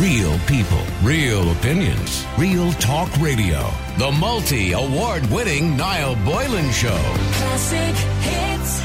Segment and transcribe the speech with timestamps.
[0.00, 3.66] Real people, real opinions, real talk radio.
[3.96, 6.88] The multi award winning Niall Boylan Show.
[7.32, 8.82] Classic hits.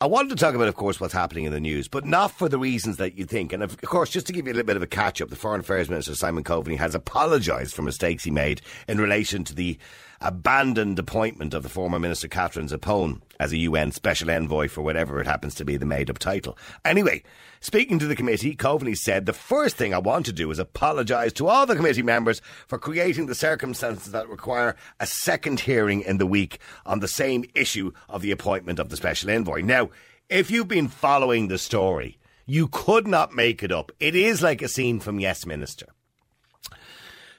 [0.00, 2.48] I wanted to talk about, of course, what's happening in the news, but not for
[2.48, 3.52] the reasons that you think.
[3.52, 5.36] And of course, just to give you a little bit of a catch up, the
[5.36, 9.78] Foreign Affairs Minister Simon Coveney has apologised for mistakes he made in relation to the
[10.24, 15.20] abandoned appointment of the former Minister Catherine Zappone as a UN Special Envoy for whatever
[15.20, 16.56] it happens to be the made up title.
[16.82, 17.22] Anyway,
[17.60, 21.34] speaking to the committee, Coveney said, The first thing I want to do is apologise
[21.34, 26.16] to all the committee members for creating the circumstances that require a second hearing in
[26.16, 29.60] the week on the same issue of the appointment of the Special Envoy.
[29.60, 29.90] Now,
[30.30, 33.92] if you've been following the story, you could not make it up.
[34.00, 35.88] It is like a scene from Yes Minister.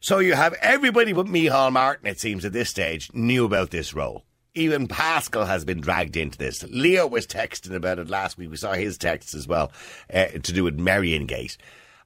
[0.05, 3.95] So you have everybody but Micheál Martin, it seems, at this stage, knew about this
[3.95, 4.23] role.
[4.53, 6.61] Even Paschal has been dragged into this.
[6.69, 8.51] Leo was texting about it last week.
[8.51, 9.71] We saw his texts as well
[10.13, 11.57] uh, to do with Merriongate.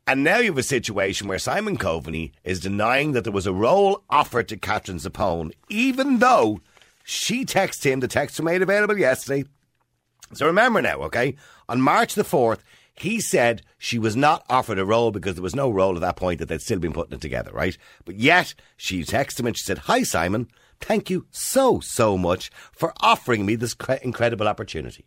[0.08, 3.52] And now you have a situation where Simon Coveney is denying that there was a
[3.52, 6.62] role offered to Catherine Zappone, even though
[7.04, 8.00] she texted him.
[8.00, 9.44] The texts were made available yesterday.
[10.32, 11.36] So remember now, okay?
[11.68, 12.60] On March the 4th,
[12.94, 16.18] he said she was not offered a role because there was no role at that
[16.18, 17.78] point that they'd still been putting it together, right?
[18.06, 20.50] But yet, she texted him and she said, Hi, Simon.
[20.82, 25.06] Thank you so, so much for offering me this cre- incredible opportunity.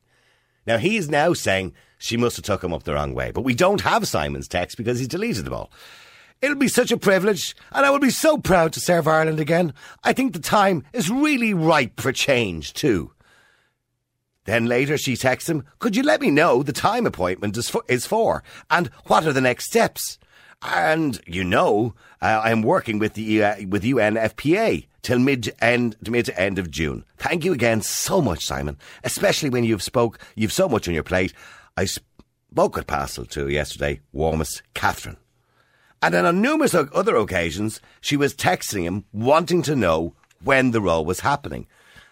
[0.67, 3.31] Now, he is now saying she must have took him up the wrong way.
[3.31, 5.71] But we don't have Simon's text because he's deleted them all.
[6.41, 9.75] It'll be such a privilege, and I will be so proud to serve Ireland again.
[10.03, 13.13] I think the time is really ripe for change, too.
[14.45, 17.83] Then later she texts him, Could you let me know the time appointment is for,
[17.89, 20.19] is for and what are the next steps?
[20.63, 26.27] And you know, uh, I'm working with the uh, with UNFPA till mid end mid
[26.27, 27.05] to end of June.
[27.19, 28.79] Thank you again so much, Simon.
[29.05, 31.33] Especially when you've spoke, you've so much on your plate.
[31.77, 34.01] I spoke with Paschal too yesterday.
[34.13, 35.17] Warmest, Catherine.
[36.01, 40.81] And then on numerous other occasions, she was texting him, wanting to know when the
[40.81, 41.69] role was happening.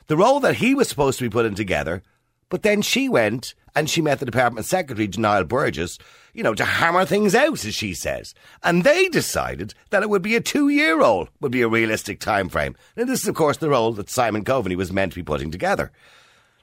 [0.07, 2.03] The role that he was supposed to be putting together
[2.50, 5.99] but then she went and she met the department secretary, Niall Burgess,
[6.34, 8.34] you know, to hammer things out, as she says.
[8.62, 12.49] And they decided that it would be a two-year role, would be a realistic time
[12.49, 12.77] frame.
[12.97, 15.50] And this is, of course, the role that Simon Coveney was meant to be putting
[15.50, 15.93] together.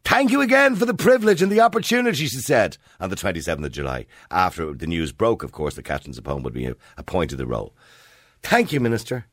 [0.03, 3.71] Thank you again for the privilege and the opportunity, she said on the 27th of
[3.71, 7.73] July, after the news broke, of course, that Catherine Zappone would be appointed the role.
[8.41, 9.25] Thank you, Minister.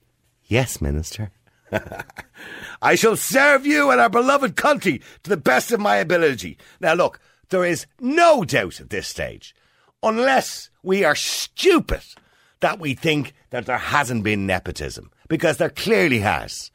[0.47, 1.31] Yes, Minister.
[2.83, 6.59] I shall serve you and our beloved country to the best of my ability.
[6.81, 7.21] Now, look,
[7.51, 9.55] there is no doubt at this stage,
[10.03, 12.03] unless we are stupid,
[12.61, 16.71] that we think that there hasn't been nepotism, because there clearly has.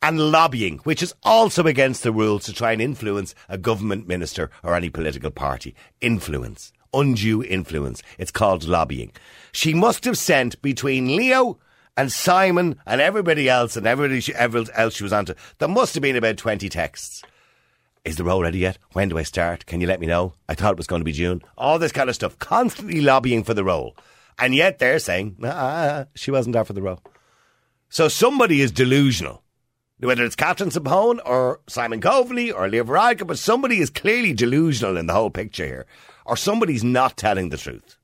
[0.00, 4.50] And lobbying, which is also against the rules to try and influence a government minister
[4.62, 5.74] or any political party.
[6.00, 6.72] Influence.
[6.94, 8.02] Undue influence.
[8.16, 9.12] It's called lobbying.
[9.52, 11.58] She must have sent between Leo
[11.98, 16.02] and Simon and everybody else and everybody she, else she was onto, there must have
[16.02, 17.24] been about 20 texts.
[18.04, 18.78] Is the role ready yet?
[18.92, 19.66] When do I start?
[19.66, 20.32] Can you let me know?
[20.48, 21.42] I thought it was going to be June.
[21.58, 22.38] All this kind of stuff.
[22.38, 23.96] Constantly lobbying for the role.
[24.38, 27.02] And yet they're saying, nah, she wasn't for the role.
[27.88, 29.42] So somebody is delusional.
[29.98, 34.96] Whether it's Catherine Zappone or Simon Coveney or Leo Varadkar, but somebody is clearly delusional
[34.96, 35.86] in the whole picture here.
[36.24, 37.96] Or somebody's not telling the truth.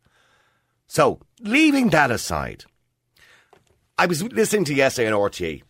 [0.88, 2.65] So, leaving that aside,
[3.97, 5.62] I was listening to yesterday on RTE,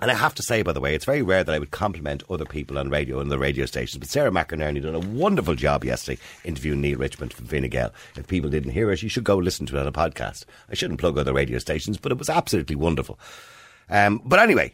[0.00, 2.22] and I have to say, by the way, it's very rare that I would compliment
[2.30, 3.98] other people on radio and the radio stations.
[3.98, 7.64] But Sarah McInerney done a wonderful job yesterday interviewing Neale Richmond from Fine.
[7.64, 10.46] If people didn't hear it, you should go listen to it on a podcast.
[10.70, 13.18] I shouldn't plug other radio stations, but it was absolutely wonderful.
[13.90, 14.72] Um, but anyway,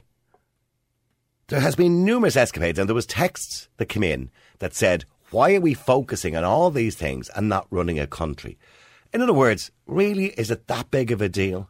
[1.48, 4.30] there has been numerous escapades, and there was texts that came in
[4.60, 8.59] that said, "Why are we focusing on all these things and not running a country?"
[9.12, 11.69] In other words, really, is it that big of a deal?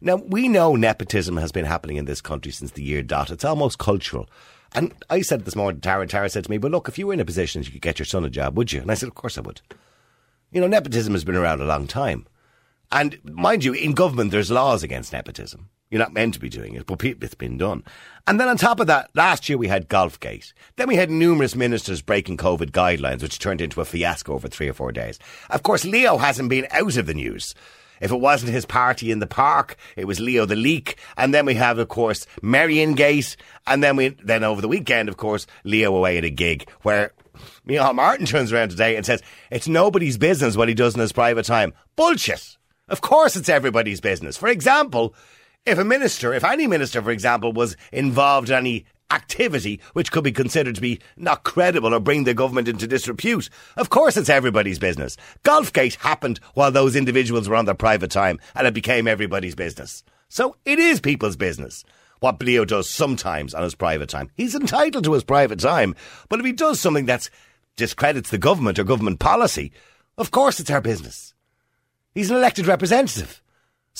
[0.00, 3.30] Now, we know nepotism has been happening in this country since the year dot.
[3.30, 4.28] It's almost cultural.
[4.72, 7.12] And I said this morning, Tara, Tara said to me, but look, if you were
[7.12, 8.80] in a position you could get your son a job, would you?
[8.80, 9.60] And I said, of course I would.
[10.52, 12.26] You know, nepotism has been around a long time.
[12.92, 15.68] And mind you, in government, there's laws against nepotism.
[15.90, 17.84] You're not meant to be doing it, but it's been done.
[18.26, 20.52] And then on top of that, last year we had Golfgate.
[20.76, 24.68] Then we had numerous ministers breaking COVID guidelines, which turned into a fiasco over three
[24.68, 25.18] or four days.
[25.50, 27.56] Of course, Leo hasn't been out of the news.
[28.00, 30.98] If it wasn't his party in the park, it was Leo the Leak.
[31.16, 33.36] And then we have, of course, Merriongate.
[33.66, 37.12] And then we, then over the weekend, of course, Leo away at a gig where
[37.66, 41.12] Micheál Martin turns around today and says, it's nobody's business what he does in his
[41.12, 41.72] private time.
[41.96, 42.56] Bullshit.
[42.88, 44.36] Of course it's everybody's business.
[44.36, 45.14] For example,
[45.64, 50.24] if a minister, if any minister, for example, was involved in any activity which could
[50.24, 53.48] be considered to be not credible or bring the government into disrepute.
[53.76, 55.16] Of course, it's everybody's business.
[55.44, 60.02] Golfgate happened while those individuals were on their private time and it became everybody's business.
[60.28, 61.84] So it is people's business.
[62.20, 64.30] What Leo does sometimes on his private time.
[64.36, 65.94] He's entitled to his private time,
[66.28, 67.30] but if he does something that
[67.76, 69.72] discredits the government or government policy,
[70.18, 71.34] of course it's our business.
[72.14, 73.42] He's an elected representative.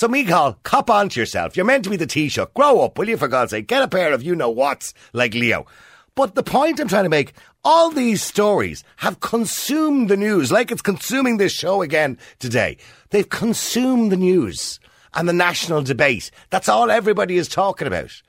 [0.01, 1.59] So, Micheál, cop on to yourself.
[1.59, 2.55] You're meant to be the Taoiseach.
[2.55, 3.67] Grow up, will you, for God's sake?
[3.67, 5.67] Get a pair of you know whats like Leo.
[6.15, 10.73] But the point I'm trying to make, all these stories have consumed the news, like
[10.73, 12.79] it's consuming this show again today.
[13.11, 14.81] They've consumed the news
[15.13, 16.31] and the national debate.
[16.49, 18.23] That's all everybody is talking about.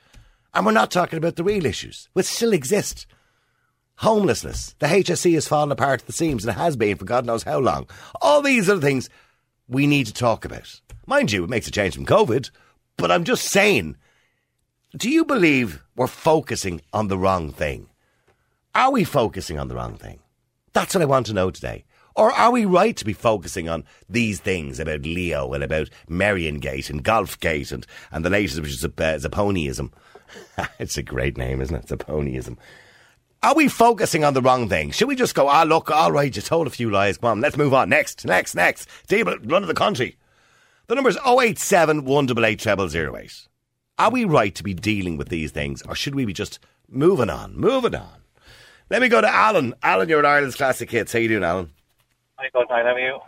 [0.52, 3.06] And we're not talking about the real issues, which still exist.
[3.94, 4.74] Homelessness.
[4.78, 7.44] The HSE has fallen apart at the seams, and it has been for God knows
[7.44, 7.86] how long.
[8.20, 9.08] All these are the things
[9.68, 10.81] we need to talk about.
[11.06, 12.50] Mind you, it makes a change from COVID,
[12.96, 13.96] but I'm just saying,
[14.96, 17.88] do you believe we're focusing on the wrong thing?
[18.74, 20.20] Are we focusing on the wrong thing?
[20.72, 21.84] That's what I want to know today.
[22.14, 26.90] Or are we right to be focusing on these things about Leo and about Merriongate
[26.90, 29.92] and Golfgate and, and the latest, which is uh, Zaponiism?
[30.78, 31.86] it's a great name, isn't it?
[31.86, 32.58] Zaponiism.
[33.42, 34.92] Are we focusing on the wrong thing?
[34.92, 37.18] Should we just go, ah, look, all right, you told a few lies.
[37.18, 37.88] Come on, let's move on.
[37.88, 38.88] Next, next, next.
[39.08, 40.16] Deal run of the country.
[40.92, 43.48] The number is 087 188
[43.96, 47.30] Are we right to be dealing with these things, or should we be just moving
[47.30, 48.20] on, moving on?
[48.90, 49.72] Let me go to Alan.
[49.82, 51.14] Alan, you're at Ireland's Classic Hits.
[51.14, 51.70] How you doing, Alan?
[52.36, 52.84] Hi, good night.
[52.84, 53.20] How are you?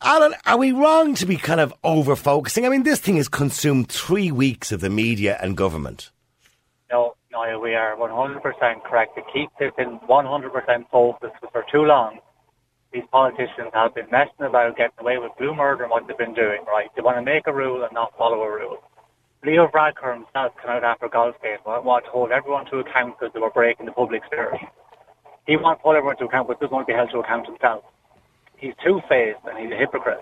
[0.00, 2.64] Alan, are we wrong to be kind of over focusing?
[2.64, 6.12] I mean, this thing has consumed three weeks of the media and government.
[6.92, 9.16] No, no, we are 100% correct.
[9.16, 12.20] To keep this in 100% focus for too long,
[12.92, 16.34] these politicians have been messing about getting away with blue murder and what they've been
[16.34, 16.88] doing, right?
[16.96, 18.78] They want to make a rule and not follow a rule.
[19.44, 23.32] Leo Varadkar himself came out after Golfgate and wanted to hold everyone to account because
[23.32, 24.60] they were breaking the public spirit.
[25.46, 27.46] He wants to hold everyone to account, but doesn't want to be held to account
[27.46, 27.84] himself
[28.60, 30.20] he's two-faced and he's a hypocrite.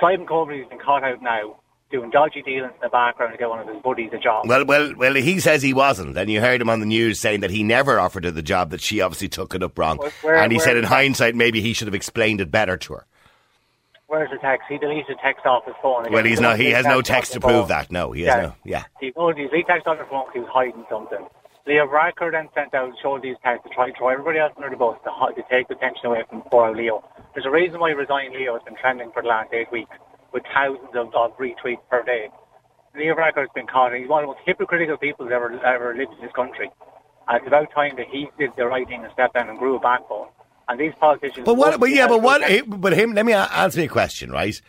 [0.00, 1.56] Simon Coveney's been caught out now
[1.90, 4.48] doing dodgy dealings in the background to get one of his buddies a job.
[4.48, 5.14] Well, well, well.
[5.14, 7.98] He says he wasn't, and you heard him on the news saying that he never
[7.98, 8.70] offered her the job.
[8.70, 11.72] That she obviously took it up wrong, where, and he said in hindsight maybe he
[11.72, 13.06] should have explained it better to her.
[14.08, 14.66] Where's the text?
[14.68, 16.02] He deleted text off his phone.
[16.02, 16.12] Again.
[16.12, 16.58] Well, he's not.
[16.58, 17.90] He has no text to prove that.
[17.90, 18.42] No, he has yeah.
[18.42, 18.54] no.
[18.64, 18.84] Yeah.
[19.00, 21.26] He, oh, he text on his phone he was hiding something.
[21.66, 24.70] Leo Varadkar then sent out showed these texts to try to throw everybody else under
[24.70, 27.02] the bus to, to take the attention away from poor Leo.
[27.34, 29.90] There's a reason why resigning Leo has been trending for the last eight weeks
[30.36, 32.28] with thousands of, of retweets per day.
[32.94, 33.94] Leo Varadkar has been caught.
[33.94, 36.70] He's one of the most hypocritical people that ever, ever lived in this country.
[37.26, 39.76] And it's about time that he did the right thing and stepped down and grew
[39.76, 40.28] a backbone.
[40.68, 41.46] And these politicians.
[41.46, 41.80] But what?
[41.80, 42.42] But yeah, but what?
[42.66, 43.14] But him.
[43.14, 44.60] Let me answer me a question, right?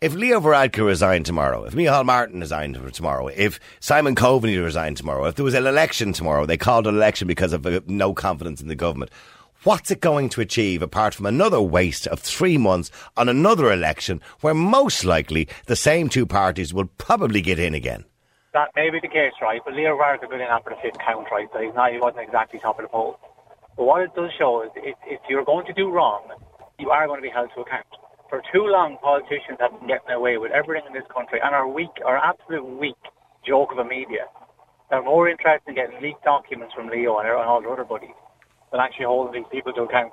[0.00, 5.24] If Leo Varadkar resigned tomorrow, if Micheál Martin resigned tomorrow, if Simon Coveney resigned tomorrow,
[5.24, 8.60] if there was an election tomorrow, they called an election because of uh, no confidence
[8.60, 9.10] in the government.
[9.64, 14.20] What's it going to achieve apart from another waste of three months on another election
[14.40, 18.04] where most likely the same two parties will probably get in again?
[18.52, 19.60] That may be the case, right?
[19.64, 21.48] But Leo Varadkar got in after the fifth count, right?
[21.52, 23.18] So he's not, he wasn't exactly top of the poll.
[23.76, 26.22] But what it does show is if, if you're going to do wrong,
[26.78, 27.86] you are going to be held to account.
[28.30, 31.66] For too long, politicians have been getting away with everything in this country and are
[31.66, 33.02] weak, are absolute weak
[33.44, 34.30] joke of a media.
[34.88, 38.14] They're more interested in getting leaked documents from Leo and all the other buddies
[38.70, 40.12] than actually holding these people to account.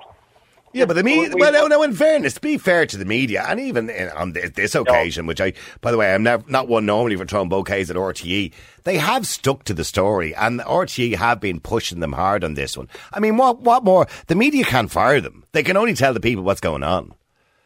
[0.72, 1.34] Yeah, but the media.
[1.34, 1.82] Well, no, no.
[1.82, 5.28] In fairness, to be fair to the media, and even on this occasion, no.
[5.28, 8.52] which I, by the way, I'm never, not one normally for throwing bouquets at RTE.
[8.84, 12.76] They have stuck to the story, and RTE have been pushing them hard on this
[12.76, 12.88] one.
[13.12, 14.06] I mean, what, what more?
[14.26, 15.44] The media can't fire them.
[15.52, 17.14] They can only tell the people what's going on.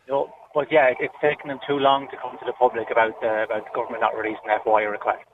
[0.09, 3.45] No, but yeah, it's taken them too long to come to the public about uh,
[3.45, 5.25] about the government not releasing FOI request.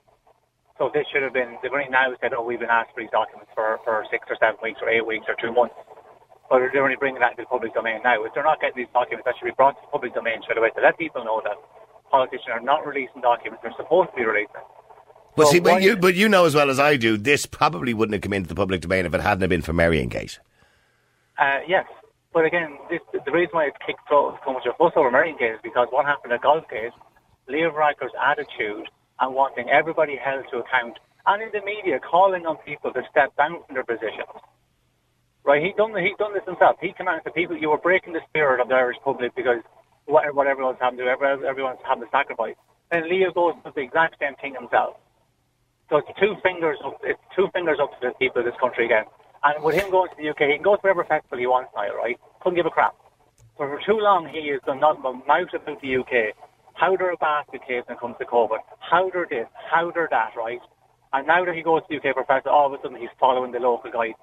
[0.79, 3.11] So this should have been, they've only now said, oh, we've been asked for these
[3.11, 5.75] documents for, for six or seven weeks or eight weeks or two months.
[6.51, 8.23] But they're only bringing that into the public domain now.
[8.25, 10.59] If they're not getting these documents, that should be brought to the public domain straight
[10.59, 11.57] away to let people know that
[12.11, 14.63] politicians are not releasing documents they're supposed to be releasing.
[15.37, 17.93] Well, so see, but you, but you know as well as I do, this probably
[17.93, 20.39] wouldn't have come into the public domain if it hadn't been for Merrion Gate.
[21.39, 21.85] Uh, yes,
[22.33, 25.11] but again, this, the reason why it's kicked so, so much of a fuss over
[25.11, 26.93] Merrion Gate is because what happened at Golfgate,
[27.49, 28.89] Leo Varadkar's attitude
[29.21, 33.37] and wanting everybody held to account, and in the media calling on people to step
[33.37, 34.37] down from their positions.
[35.45, 36.77] Right, he done he done this himself.
[36.81, 39.63] He came said, "People, you were breaking the spirit of the Irish public because
[40.07, 42.57] what, what everyone's having to do, everyone's having to sacrifice."
[42.91, 44.97] And Leo goes and the exact same thing himself.
[45.89, 48.87] So it's two fingers up, it's two fingers up to the people of this country
[48.87, 49.05] again.
[49.45, 51.71] And with him going to the UK, he can go to whatever festival he wants
[51.77, 52.19] now, right?
[52.41, 52.95] Couldn't give a crap.
[53.59, 56.35] But for too long, he has done nothing but mouth about the UK,
[56.77, 60.09] how they're a basket case when it comes to COVID, how they're this, how they're
[60.11, 60.61] that, right?
[61.13, 63.53] And now that he goes to the UK professor, all of a sudden he's following
[63.53, 64.15] the local guide.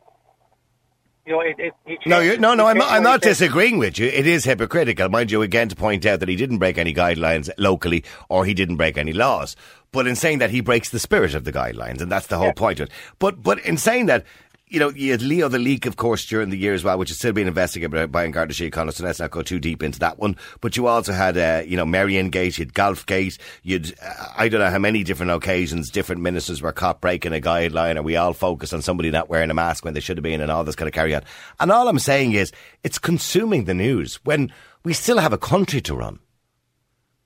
[1.26, 2.66] You know, it, it, No, you, no, no.
[2.68, 4.08] I'm, I'm not disagreeing with you.
[4.08, 5.42] It is hypocritical, mind you.
[5.42, 8.98] Again, to point out that he didn't break any guidelines locally, or he didn't break
[8.98, 9.56] any laws.
[9.94, 12.48] But in saying that, he breaks the spirit of the guidelines, and that's the whole
[12.48, 12.54] Yeah.
[12.54, 12.94] point of it.
[13.20, 14.26] But, but in saying that.
[14.68, 17.12] You know, you had Leo the leak, of course, during the year as well, which
[17.12, 20.18] is still being investigated by, Garda Síochána, so let's not go too deep into that
[20.18, 20.36] one.
[20.62, 24.50] But you also had, uh, you know, Merrion Gate, you'd Golf Gate, you'd, uh, I
[24.50, 28.16] don't know how many different occasions different ministers were caught breaking a guideline, or we
[28.16, 30.64] all focused on somebody not wearing a mask when they should have been, and all
[30.64, 31.24] this kind of carry on.
[31.60, 32.52] And all I'm saying is,
[32.84, 34.52] it's consuming the news when
[34.84, 36.20] we still have a country to run.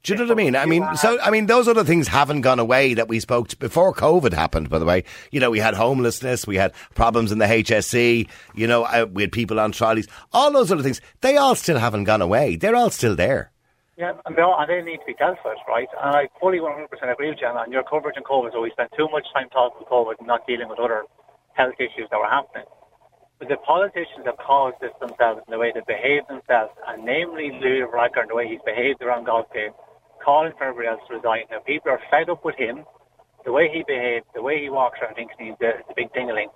[0.04, 0.56] Do you know what I mean?
[0.56, 3.58] I mean, so I mean, those other things haven't gone away that we spoke to
[3.58, 4.70] before COVID happened.
[4.70, 8.68] By the way, you know, we had homelessness, we had problems in the HSE, you
[8.68, 11.02] know, uh, we had people on trolleys, all those other things.
[11.22, 12.56] They all still haven't gone away.
[12.56, 13.52] They're all still there.
[13.98, 15.90] Yeah, and they, all, and they need to be dealt with, right?
[16.04, 18.54] And I fully 100% agree with you on your coverage on COVID.
[18.54, 21.04] So we spent too much time talking about COVID and not dealing with other
[21.54, 22.66] health issues that were happening.
[23.40, 27.52] But the politicians have caused this themselves in the way they behave themselves, and namely
[27.60, 29.74] Leo Riker and the way he's behaved around golf game,
[30.28, 31.44] calling for everybody else to resign.
[31.50, 32.84] Now, people are fed up with him,
[33.46, 36.52] the way he behaves, the way he walks around thinks he's the, the big dingaling.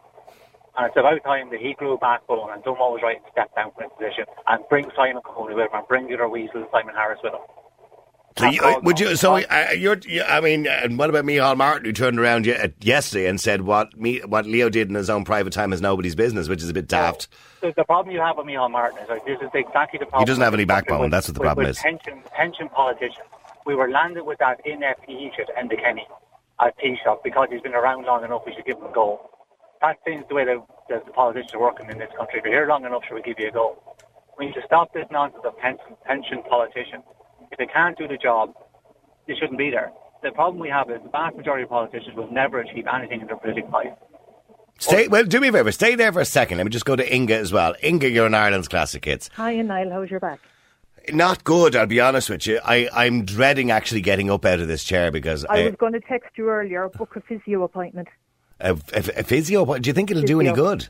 [0.78, 3.26] And it's about time that he grew a backbone and done what was right and
[3.32, 6.28] stepped down from his position and bring Simon Coveney with him and bring the other
[6.28, 7.40] weasel Simon Harris with him.
[8.38, 9.16] So you, would you?
[9.18, 9.98] So uh, you're.
[10.08, 13.40] You, I mean, uh, and what about Micheál Martin, who turned around uh, yesterday and
[13.40, 16.64] said what me, what Leo did in his own private time is nobody's business, which
[16.64, 17.28] is a bit daft.
[17.60, 20.22] The, the problem you have with Micheál Martin is like, this is exactly the problem.
[20.22, 21.82] He doesn't have any backbone, with- that's what the with- problem with is.
[21.82, 23.18] Pension, pension politicians.
[23.66, 26.08] We were landed with that inept Egypt Enda Kenny
[26.60, 29.30] at Taoiseach because he's been around long enough, we should give him a go.
[29.82, 30.58] That seems the way that
[30.90, 32.40] the, the politicians are working in this country.
[32.40, 33.82] If you're here long enough, should we give you a go?
[34.38, 37.04] We need to stop this nonsense of pension, pension politicians.
[37.52, 38.54] If they can't do the job,
[39.28, 39.92] they shouldn't be there.
[40.24, 43.28] The problem we have is the vast majority of politicians will never achieve anything in
[43.28, 43.94] their political life.
[44.80, 45.08] Stay.
[45.08, 45.72] Well, do me a favour.
[45.72, 46.58] Stay there for a second.
[46.58, 47.76] Let me just go to Inga as well.
[47.84, 49.30] Inga, you're in Ireland's classic hits.
[49.34, 49.92] Hi, Niall.
[49.92, 50.40] How's your back?
[51.10, 52.60] Not good, I'll be honest with you.
[52.64, 55.94] I, I'm dreading actually getting up out of this chair because I I, was going
[55.94, 58.08] to text you earlier, book a physio appointment.
[58.60, 59.64] a, a, a physio.
[59.64, 60.88] What, do you think it'll do any good?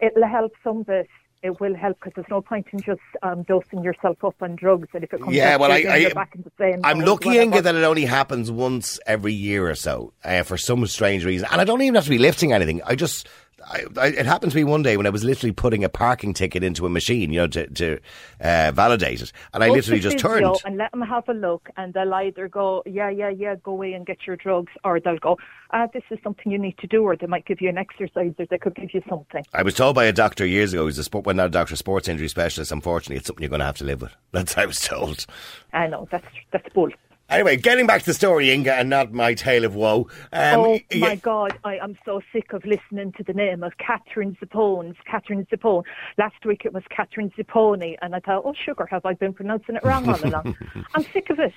[0.00, 1.08] It'll help some bit.
[1.42, 4.88] It will help because there's no point in just um, dosing yourself up on drugs.
[4.94, 6.52] And if it comes Yeah, back well, I, you, then you're I, back in the
[6.56, 7.36] same I'm lucky.
[7.36, 11.48] Inga, that it only happens once every year or so uh, for some strange reason,
[11.50, 12.80] and I don't even have to be lifting anything.
[12.84, 13.28] I just.
[13.66, 16.34] I, I, it happened to me one day when I was literally putting a parking
[16.34, 17.98] ticket into a machine, you know, to, to
[18.40, 20.56] uh, validate it, and I Go literally just turned.
[20.64, 23.92] and let them have a look, and they'll either go, yeah, yeah, yeah, go away
[23.92, 25.38] and get your drugs, or they'll go,
[25.72, 28.32] ah, this is something you need to do, or they might give you an exercise,
[28.38, 29.44] or they could give you something.
[29.52, 31.74] I was told by a doctor years ago, he's a sport, well, not a doctor,
[31.74, 32.72] a sports injury specialist.
[32.72, 34.12] Unfortunately, it's something you're going to have to live with.
[34.32, 35.26] That's what I was told.
[35.72, 36.90] I know that's that's bull.
[37.32, 40.08] Anyway, getting back to the story, Inga, and not my tale of woe.
[40.32, 43.72] Um, oh y- my God, I am so sick of listening to the name of
[43.78, 44.94] Catherine Zippones.
[45.10, 45.84] Catherine Zippone.
[46.18, 49.76] Last week it was Catherine Zipponi, and I thought, oh sugar, have I been pronouncing
[49.76, 50.56] it wrong all along?
[50.94, 51.54] I'm sick of it.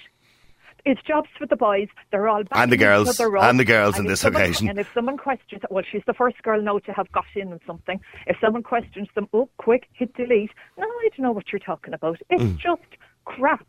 [0.85, 1.87] It's jobs for the boys.
[2.11, 2.59] They're all back.
[2.61, 3.19] And the girls.
[3.19, 4.69] And the girls on if this someone- occasion.
[4.69, 7.59] And if someone questions, well, she's the first girl now to have got in on
[7.65, 7.99] something.
[8.27, 10.51] If someone questions them, oh, quick, hit delete.
[10.77, 12.19] No, I don't know what you're talking about.
[12.29, 12.57] It's Mm.
[12.59, 12.83] just
[13.25, 13.65] crap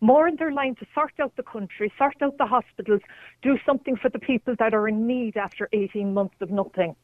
[0.00, 3.00] more in their line to sort out the country, sort out the hospitals,
[3.42, 6.96] do something for the people that are in need after 18 months of nothing.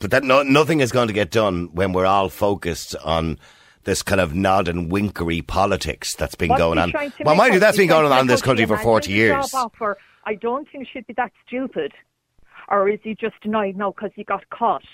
[0.00, 3.38] But that no, nothing is going to get done when we're all focused on
[3.84, 6.92] this kind of nod and winkery politics that's been What's going on.
[7.24, 9.52] Well, mind you, that's been going on in this country for 40 years.
[9.54, 9.98] Offer.
[10.24, 11.92] I don't think she'd be that stupid.
[12.68, 14.84] Or is he just annoyed now because he got caught?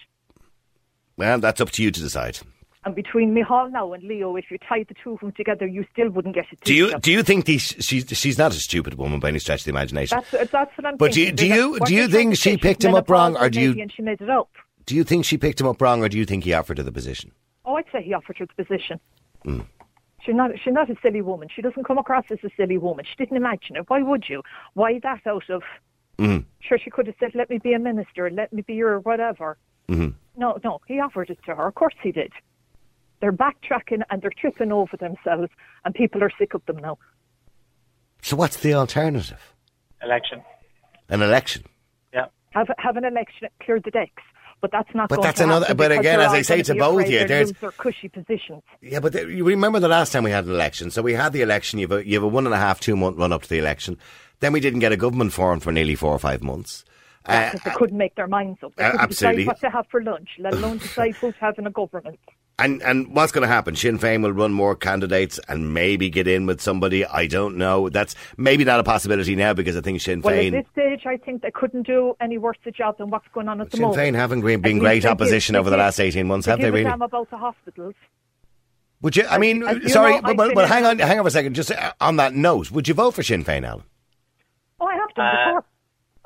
[1.16, 2.40] Well, that's up to you to decide.
[2.84, 5.84] And between Micheál now and Leo, if you tied the two of them together, you
[5.92, 6.60] still wouldn't get it.
[6.62, 9.60] Do you do you think these, she's she's not a stupid woman by any stretch
[9.60, 10.18] of the imagination?
[10.32, 12.94] That's, that's what I'm But do you- do you- do you think she picked him
[12.94, 14.48] up wrong, or do you- And she made it up.
[14.86, 16.84] do you think she picked him up wrong, or do you think he offered her
[16.84, 17.32] the position?
[17.66, 18.98] Oh, I'd say he offered her the position.
[19.44, 19.60] Hmm.
[20.22, 20.50] She's not.
[20.62, 21.48] She's not a silly woman.
[21.54, 23.04] She doesn't come across as a silly woman.
[23.04, 23.84] She didn't imagine it.
[23.88, 24.42] Why would you?
[24.74, 25.62] Why that out of?
[26.18, 26.38] Hmm.
[26.60, 28.30] Sure, she could have said, "Let me be a minister.
[28.30, 29.58] Let me be your whatever."
[29.88, 30.10] Mm-hmm.
[30.40, 30.80] No, no.
[30.86, 31.66] He offered it to her.
[31.68, 32.32] Of course he did.
[33.20, 35.50] They're backtracking and they're tripping over themselves,
[35.84, 36.98] and people are sick of them now.
[38.22, 39.54] So what's the alternative?
[40.02, 40.42] Election.
[41.08, 41.64] An election.
[42.12, 42.26] Yeah.
[42.50, 44.22] Have have an election, clear the decks.
[44.60, 45.08] But that's not.
[45.08, 47.26] But going that's to another- but again, as I say gonna to both of you,
[47.26, 48.62] there's- lose their cushy positions.
[48.82, 50.90] Yeah, but you remember the last time we had an election.
[50.90, 51.78] So we had the election.
[51.78, 53.48] You have a, you have a one and a half, two month run up to
[53.48, 53.96] the election.
[54.40, 56.84] Then we didn't get a government formed for nearly four or five months.
[57.24, 58.74] Uh, because they couldn't make their minds up.
[58.76, 59.44] They uh, couldn't absolutely.
[59.44, 62.18] decide what to have for lunch, let alone decide who's having a government.
[62.60, 63.74] And and what's going to happen?
[63.74, 67.06] Sinn Féin will run more candidates and maybe get in with somebody.
[67.06, 67.88] I don't know.
[67.88, 70.52] That's maybe not a possibility now because I think Sinn Well, at Féin.
[70.52, 73.60] this stage, I think they couldn't do any worse a job than what's going on
[73.60, 74.00] at the Sinn moment.
[74.00, 76.74] Féin haven't been, been great opposition they over the last eighteen months, have they give
[76.74, 76.90] a really?
[76.90, 77.94] about the hospitals.
[79.02, 79.26] Would you?
[79.26, 81.30] I mean, as you sorry, know, but, but, but hang on, hang on for a
[81.30, 81.54] second.
[81.54, 83.84] Just uh, on that note, would you vote for Sinn Féin, Alan?
[84.78, 85.64] Oh, I have done Uh, before.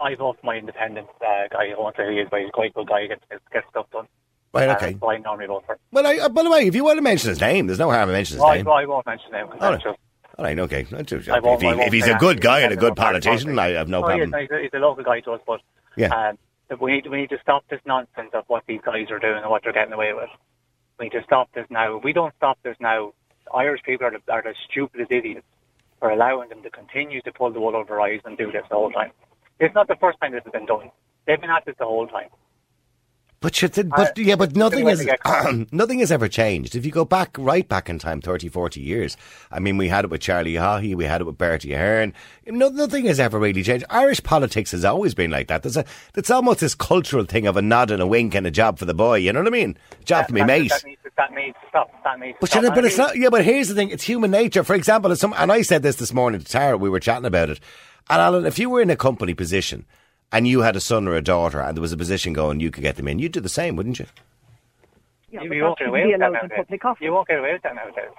[0.01, 1.71] I vote for my independent uh, guy.
[1.71, 3.03] I won't say who he is, but he's quite a good guy.
[3.03, 3.23] He gets,
[3.53, 4.09] gets stuff done.
[4.55, 4.97] Right, Uh, okay.
[5.01, 5.79] so I normally vote for.
[5.91, 7.91] Well, I, uh, by the way, if you want to mention his name, there's no
[7.91, 8.67] harm in mentioning his I, name.
[8.67, 9.81] well, I won't mention him All right.
[9.83, 9.99] just.
[10.39, 10.83] All right, okay.
[10.85, 13.71] Just- won't- If, he, won't if he's a good guy and a good politician, I
[13.71, 14.33] have no oh, problem.
[14.33, 15.61] He's, a, he's a local guy to us, but
[15.97, 16.09] Yeah.
[16.09, 16.39] um,
[16.81, 19.51] we need we need to stop this nonsense of what these guys are doing and
[19.51, 20.31] what they're getting away with.
[20.99, 21.97] We need to stop this now.
[21.99, 23.13] If we don't stop this now,
[23.55, 25.47] Irish people are the, are the stupidest idiots
[26.01, 28.65] for allowing them to continue to pull the wool over our eyes and do this
[28.69, 29.11] the whole time.
[29.61, 30.91] It's not the first time this has been done.
[31.27, 32.29] They've been at this the whole time.
[33.45, 35.71] But, but yeah, but nothing has they get caught.
[35.71, 36.75] nothing has ever changed.
[36.75, 39.19] If you go back right back in time, 30, 40 years.
[39.53, 42.15] I mean, we had it with Charlie Haughey, we had it with Bertie Ahern.
[42.47, 43.85] No, nothing has ever really changed.
[43.91, 45.63] Irish politics has always been like that.
[45.63, 45.85] There's a,
[46.15, 48.87] it's almost this cultural thing of a nod and a wink and a job for
[48.87, 49.17] the boy.
[49.19, 49.77] You know what I mean?
[50.07, 50.71] Job for me that, mate.
[50.71, 51.91] That needs, that needs to stop.
[52.03, 52.63] That needs But, stop.
[52.63, 53.15] you know, but it's not.
[53.17, 54.65] Yeah, but here's the thing: it's human nature.
[54.65, 56.79] For example, some, and I said this this morning to Tara.
[56.79, 57.61] We were chatting about it.
[58.09, 59.85] And Alan, if you were in a company position
[60.35, 62.71] and you had a son or a daughter, and there was a position going, you
[62.73, 63.21] could get them in.
[63.21, 64.07] You'd do the same, wouldn't you?
[65.31, 66.67] Yeah, you, but you won't get shouldn't away with that allowed nowadays.
[67.01, 68.11] You won't get away with that nowadays.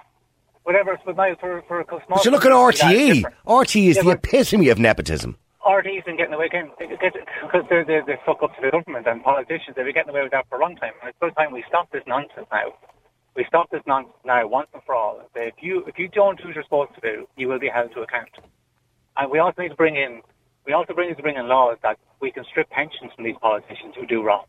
[0.63, 2.01] Whatever it's with now for for a small.
[2.09, 3.23] But you look at RTE.
[3.45, 5.37] RTE is Yeah, the epitome of nepotism.
[5.65, 9.23] RTE's been getting away again because they're, they're, they fuck up to the government and
[9.23, 9.75] politicians.
[9.75, 10.93] They've been getting away with that for a long time.
[11.01, 12.73] And it's about time we stop this nonsense now.
[13.35, 15.21] We stop this nonsense now once and for all.
[15.35, 17.91] If you if you don't do what you're supposed to do, you will be held
[17.93, 18.29] to account.
[19.17, 20.21] And we also need to bring in
[20.65, 23.35] we also bring need to bring in laws that we can strip pensions from these
[23.41, 24.45] politicians who do wrong.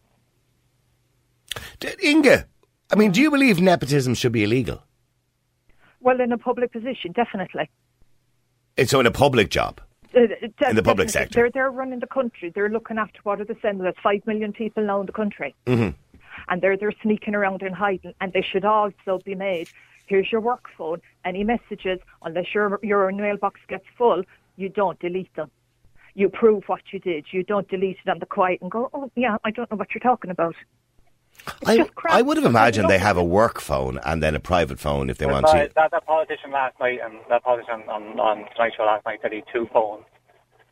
[1.81, 2.47] D- Inga,
[2.93, 4.83] I mean, do you believe nepotism should be illegal?
[6.01, 7.69] Well, in a public position, definitely.
[8.77, 9.81] It's so in a public job.
[10.15, 10.21] Uh,
[10.69, 11.35] In the public sector.
[11.35, 12.51] They're, they're running the country.
[12.55, 13.79] They're looking after what are the saying?
[13.79, 15.55] There's five million people now in the country.
[15.67, 15.91] Mm-hmm.
[16.49, 18.15] And they're, they're sneaking around and hiding.
[18.21, 19.69] And they should also be made.
[20.07, 21.01] Here's your work phone.
[21.25, 24.23] Any messages, unless your, your mailbox gets full,
[24.57, 25.51] you don't delete them.
[26.17, 27.27] You prove what you did.
[27.31, 29.95] You don't delete it on the quiet and go, oh, yeah, I don't know what
[29.95, 30.55] you're talking about.
[31.67, 31.87] I.
[32.09, 35.19] I would have imagined they have a work phone and then a private phone if
[35.19, 35.71] they want to.
[35.75, 39.33] that, that politician last night, and that politician on, on Tonight Show last night said
[39.33, 40.05] he had two phones.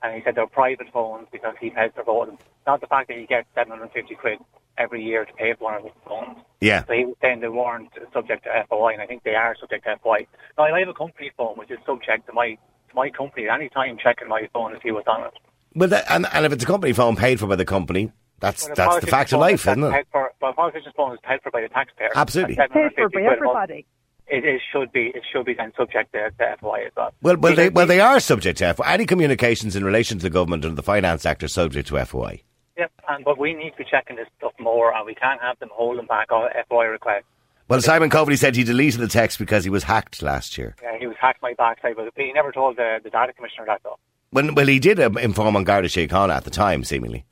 [0.02, 2.38] And he said they're private phones because he pays for both of them.
[2.66, 4.38] Not the fact that he gets 750 quid
[4.78, 6.38] every year to pay for one of his phones.
[6.62, 6.84] Yeah.
[6.86, 9.84] So he was saying they weren't subject to FOI, and I think they are subject
[9.84, 10.26] to FOI.
[10.56, 12.58] Now, I have a company phone which is subject to my to
[12.94, 15.32] my company at any time checking my phone to see what's on it.
[15.74, 18.66] Well, that, and, and if it's a company phone paid for by the company, that's
[18.66, 19.90] Well, that's the fact of life, is isn't it?
[19.92, 22.10] paid For, well, a politician's phone is paid for by the taxpayer.
[22.14, 22.58] Absolutely.
[22.58, 23.36] At Paid for by quid a month.
[23.36, 23.86] everybody.
[24.26, 27.12] It, it should be it should be then subject to, to FOI as well.
[27.22, 28.84] Well, well, they, well, they are subject to FOI.
[28.86, 32.42] Any communications in relation to the government and the finance act are subject to FOI.
[32.78, 35.58] Yep, and but we need to be checking this stuff more, and we can't have
[35.58, 37.24] them holding back all FOI requests.
[37.68, 40.76] Well, Simon Coveney said he deleted the text because he was hacked last year.
[40.82, 43.80] Yeah, he was hacked my backside, but he never told the, the data commissioner that
[43.82, 43.98] though.
[44.30, 47.24] When, well, he did um, inform on Garda Síochána at the time, seemingly.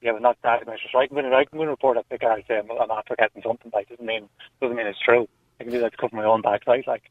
[0.00, 0.90] Yeah, but not the data commissioner.
[0.92, 3.70] So I can I can report that the guy saying I'm after getting something.
[3.72, 4.28] Like doesn't mean
[4.60, 5.28] doesn't mean it's true.
[5.60, 6.84] I can do that to cover my own backside.
[6.86, 7.02] Like.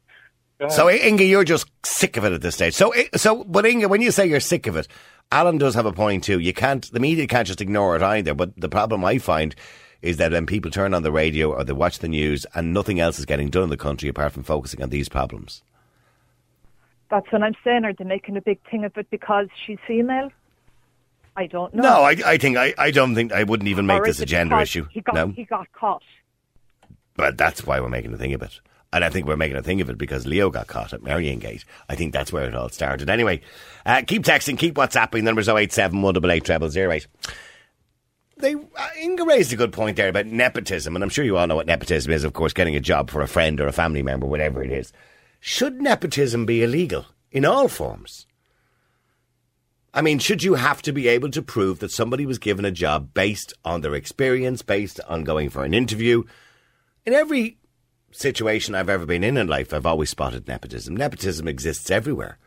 [0.60, 0.74] you know?
[0.74, 2.74] So, Inga, you're just sick of it at this stage.
[2.74, 4.88] So, so, but Inga, when you say you're sick of it,
[5.32, 6.40] Alan does have a point too.
[6.40, 8.34] You can't, the media can't just ignore it either.
[8.34, 9.54] But the problem I find
[10.02, 13.00] is that when people turn on the radio or they watch the news and nothing
[13.00, 15.64] else is getting done in the country apart from focusing on these problems.
[17.10, 17.86] That's what I'm saying.
[17.86, 20.32] Are they making a big thing of it because she's female?
[21.36, 21.84] I don't know.
[21.84, 24.60] No, I, I think I, I don't think I wouldn't even make this a gender
[24.60, 24.88] issue.
[24.92, 26.04] He got, no, he got caught.
[27.16, 28.60] but that's why we're making a thing of it.
[28.92, 31.40] And I think we're making a thing of it because Leo got caught at Merrion
[31.40, 31.66] Gate.
[31.90, 33.10] I think that's where it all started.
[33.10, 33.42] Anyway,
[33.86, 35.12] uh, keep texting, keep WhatsApping.
[35.12, 37.08] The number's 087 188 0008.
[38.40, 41.48] They, uh, Inga raised a good point there about nepotism, and I'm sure you all
[41.48, 44.04] know what nepotism is, of course, getting a job for a friend or a family
[44.04, 44.94] member, whatever it is.
[45.40, 48.28] Should nepotism be illegal in all forms?
[49.94, 52.72] I mean, should you have to be able to prove that somebody was given a
[52.72, 56.24] job based on their experience, based on going for an interview?
[57.06, 57.58] In every
[58.12, 60.96] situation I've ever been in in life, I've always spotted nepotism.
[60.96, 62.38] Nepotism exists everywhere.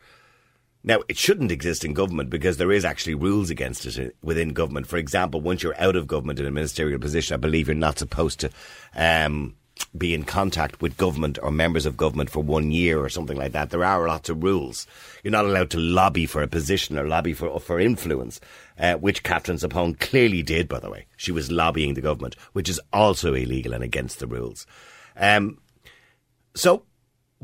[0.83, 4.87] Now, it shouldn't exist in government because there is actually rules against it within government.
[4.87, 7.99] For example, once you're out of government in a ministerial position, I believe you're not
[7.99, 8.49] supposed to
[8.95, 9.55] um,
[9.95, 13.51] be in contact with government or members of government for one year or something like
[13.51, 13.69] that.
[13.69, 14.87] There are lots of rules.
[15.23, 18.39] You're not allowed to lobby for a position or lobby for for influence,
[18.79, 21.05] uh, which Catherine Zappone clearly did, by the way.
[21.17, 24.65] She was lobbying the government, which is also illegal and against the rules.
[25.15, 25.59] Um,
[26.55, 26.83] so,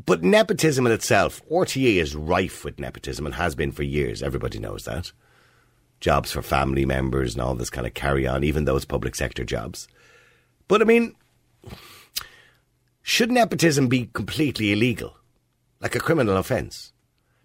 [0.06, 4.22] but nepotism in itself, RTE is rife with nepotism and has been for years.
[4.22, 5.12] Everybody knows that.
[6.00, 9.44] Jobs for family members and all this kind of carry on, even those public sector
[9.44, 9.88] jobs.
[10.68, 11.16] But I mean,
[13.02, 15.16] should nepotism be completely illegal?
[15.80, 16.92] Like a criminal offence?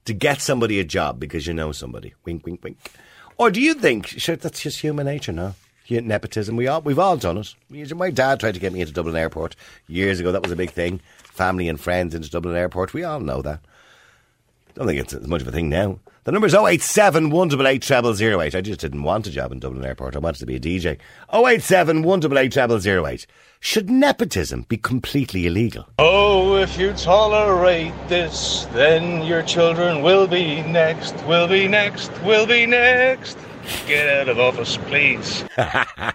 [0.05, 2.13] To get somebody a job because you know somebody?
[2.25, 2.77] Wink, wink, wink.
[3.37, 5.55] Or do you think, sure, that's just human nature now?
[5.89, 7.37] Nepotism, we all, we've all done
[7.69, 7.95] it.
[7.95, 9.55] My dad tried to get me into Dublin Airport
[9.87, 10.31] years ago.
[10.31, 11.01] That was a big thing.
[11.23, 12.93] Family and friends into Dublin Airport.
[12.93, 13.59] We all know that.
[14.75, 15.99] Don't think it's as much of a thing now.
[16.23, 17.83] The number's 087 188
[18.15, 18.55] 0008.
[18.55, 20.15] I just didn't want a job in Dublin Airport.
[20.15, 20.97] I wanted to be a DJ.
[21.33, 23.27] 087 188 0008.
[23.59, 25.87] Should nepotism be completely illegal?
[25.99, 32.45] Oh, if you tolerate this, then your children will be next, will be next, will
[32.45, 33.37] be next.
[33.87, 35.43] Get out of office, please.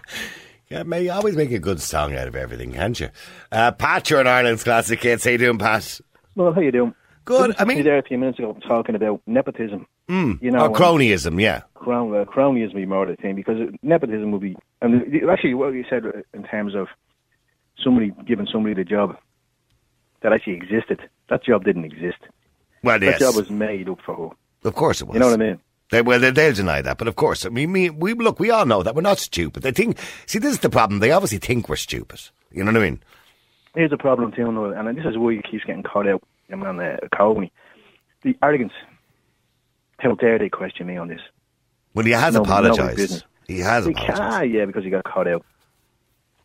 [0.71, 3.09] Yeah, may you always make a good song out of everything, can't you?
[3.51, 5.25] Uh, Pat, you're an Ireland's classic kids.
[5.25, 5.99] How you doing, Pat?
[6.35, 6.95] Well, how you doing?
[7.25, 7.55] Good.
[7.59, 9.87] I You mean, there a few minutes ago talking about nepotism.
[10.11, 11.63] Mm, you know, or cronyism, yeah.
[11.73, 14.57] crown, uh, cronyism would be more the thing because nepotism would be.
[14.83, 16.03] And the- actually, what you said
[16.35, 16.89] in terms of
[17.83, 19.17] somebody giving somebody the job
[20.21, 22.19] that actually existed, that job didn't exist.
[22.85, 23.21] Well, That yes.
[23.21, 24.69] job was made up for her.
[24.69, 25.15] of course it was.
[25.15, 25.61] You know what I mean?
[25.91, 28.51] They, well, they, they'll deny that, but of course, I mean, me, we look, we
[28.51, 29.63] all know that we're not stupid.
[29.63, 31.01] They think, see, this is the problem.
[31.01, 32.21] They obviously think we're stupid.
[32.53, 33.03] You know what I mean?
[33.75, 36.23] Here's the problem too, Noel, and this is why he keeps getting caught out.
[36.49, 37.51] Your man, uh, Coveney.
[38.23, 38.73] The arrogance.
[39.99, 41.21] How dare they question me on this?
[41.95, 42.97] Well, he has No- apologised.
[42.97, 43.23] business.
[43.47, 44.19] He has He apologised.
[44.43, 45.45] can, yeah, because he got caught out.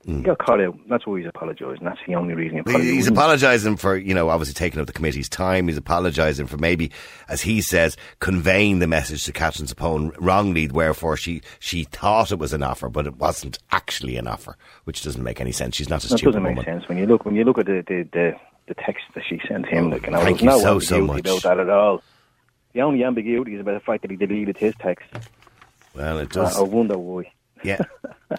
[0.08, 0.18] Mm.
[0.18, 0.78] He got caught out.
[0.90, 1.86] That's why he's apologising.
[1.86, 2.82] That's the only reason he.
[2.96, 5.70] He's apologising for, you know, obviously taking up the committee's time.
[5.70, 6.92] He's apologising for maybe,
[7.30, 12.40] as he says, conveying the message to Catherine Zappone wrongly, wherefore she, she thought it
[12.40, 15.76] was an offer, but it wasn't actually an offer, which doesn't make any sense.
[15.78, 16.66] She's not a That stupid doesn't make woman.
[16.66, 18.36] sense when you look when you look at the the, the,
[18.68, 19.86] the text that she sent him.
[19.86, 21.20] Oh, like, you know, Thank there's you no so, so much.
[21.22, 22.04] about that at all.
[22.74, 25.06] The only ambiguity is about the fact that he deleted his text.
[25.96, 26.58] Well, it I, does.
[26.58, 27.32] I wonder why.
[27.64, 27.80] Yeah.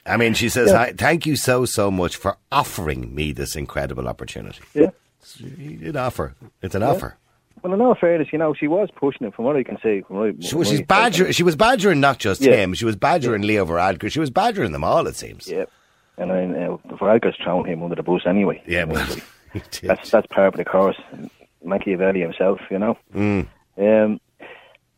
[0.06, 4.08] I mean, she says, "Hi- thank you so, so much for offering me this incredible
[4.08, 4.60] opportunity.
[4.74, 4.90] Yeah.
[5.38, 6.34] Did offer.
[6.62, 7.16] It's an offer.
[7.62, 10.02] Well, in all fairness, you know, she was pushing it from what I can see.
[10.02, 12.56] From what She, from she's badger, she was badgering not just Yeah.
[12.56, 14.12] him, she was badgering Leo Varadkar.
[14.12, 15.48] She was badgering them all, it seems.
[15.48, 15.64] Yeah.
[16.18, 18.62] And then uh, Varadkar's thrown him under the bus anyway.
[18.66, 19.06] Yeah, well,
[19.82, 20.96] that's that's part of the course.
[21.64, 22.98] Machiavelli himself, you know.
[23.14, 23.46] Mm.
[23.78, 24.20] Um,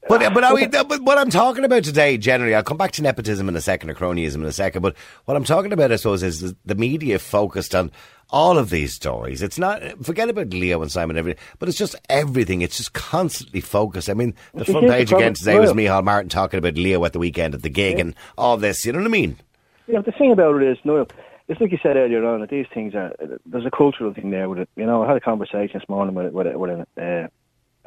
[0.09, 3.03] But but, I mean, but what I'm talking about today, generally, I'll come back to
[3.03, 4.83] nepotism in a second, or cronyism in a second.
[4.83, 7.91] But what I'm talking about, I suppose, is the media focused on
[8.31, 9.43] all of these stories.
[9.43, 12.63] It's not forget about Leo and Simon, and everything, but it's just everything.
[12.63, 14.09] It's just constantly focused.
[14.09, 17.19] I mean, the front page again today was Micheál Martin talking about Leo at the
[17.19, 18.87] weekend at the gig and all this.
[18.87, 19.39] You know what I mean?
[19.87, 21.09] you know, the thing about it is, Noel,
[21.49, 23.13] it's like you said earlier on, that these things are,
[23.47, 24.69] there's a cultural thing there with it.
[24.77, 27.29] You know, I had a conversation this morning with, with, with an, uh,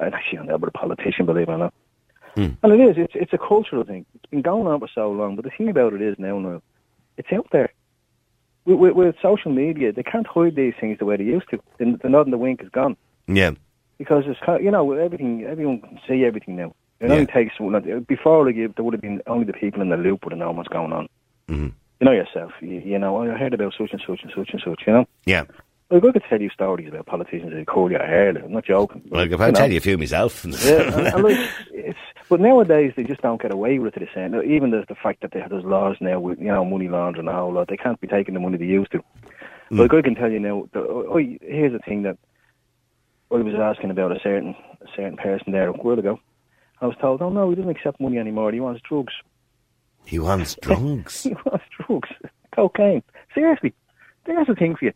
[0.01, 1.73] actually, with a politician, believe it or not.
[2.63, 4.05] And it is, it's, it's a cultural thing.
[4.15, 6.61] It's been going on for so long, but the thing about it is now, Noel,
[7.17, 7.71] it's out there.
[8.65, 11.59] With, with, with social media, they can't hide these things the way they used to.
[11.77, 12.95] The, the nod and the wink is gone.
[13.27, 13.51] Yeah.
[13.97, 16.73] because it's you know everything everyone can see everything now.
[16.99, 17.13] It Yeah.
[17.13, 17.53] only takes
[18.07, 20.55] before like, there would have been only the people in the loop would have known
[20.57, 21.07] what's going on.
[21.47, 21.73] Mhm.
[21.99, 22.51] You know yourself.
[22.61, 24.83] You, you know "Oh, I heard about such and such and such and such.
[24.87, 25.05] You know.
[25.25, 25.43] Yeah.
[25.91, 28.29] Like, I could tell you stories about politicians that call your hair.
[28.29, 29.01] I'm not joking.
[29.09, 30.45] Well, I can tell you a few myself.
[30.45, 31.97] Yeah, and, and like, it's,
[32.29, 34.35] but nowadays they just don't get away with it to the same.
[34.49, 37.27] Even the, the fact that they have those laws now with you know money laundering
[37.27, 39.03] and a whole lot, they can't be taking the money they used to.
[39.69, 39.77] Hmm.
[39.77, 42.17] But I can tell you now, the, oh, oh, here's the thing that
[43.31, 46.19] I was asking about a certain a certain person there a while ago.
[46.81, 48.51] I was told, oh no, he doesn't accept money anymore.
[48.51, 49.13] He wants drugs.
[50.05, 51.23] he wants drugs.
[51.23, 52.09] He wants drugs,
[52.55, 53.03] cocaine.
[53.33, 53.73] Seriously,
[54.25, 54.93] there's the thing for you.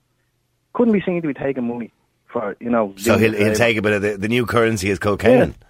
[0.74, 1.92] Couldn't be seen to be taking money
[2.28, 2.94] for you know.
[2.98, 5.50] So he'll, he'll take a bit of the, the new currency is cocaine.
[5.50, 5.68] Yeah.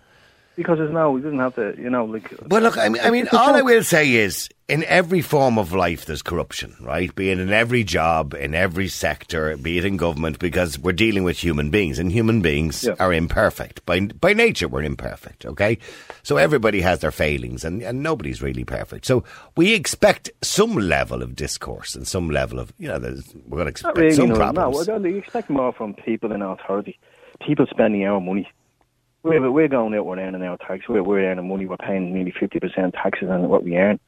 [0.55, 2.33] Because there's no, he doesn't have to, you know, like.
[2.47, 5.73] Well, look, I mean, I mean, all I will say is, in every form of
[5.73, 7.13] life, there's corruption, right?
[7.13, 11.23] Be it in every job, in every sector, be it in government, because we're dealing
[11.23, 12.95] with human beings, and human beings Yeah.
[12.99, 13.85] are imperfect.
[13.85, 15.77] By by nature, we're imperfect, okay?
[16.23, 19.05] So everybody has their failings, and, and nobody's really perfect.
[19.05, 19.23] So
[19.57, 23.65] we expect some level of discourse and some level of, you know, there's, we're going
[23.65, 24.35] to expect really, some no.
[24.35, 24.87] problems.
[24.87, 26.97] No, you expect more from people in authority.
[27.41, 28.49] People spending our money.
[29.23, 30.88] We're, we're going out, we're earning our tax.
[30.88, 31.65] We're, we're earning money.
[31.65, 33.99] We're paying nearly 50% taxes on what we earn